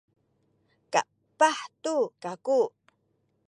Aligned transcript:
kapah 0.93 1.59
tu 1.83 1.97
kaku 2.23 2.61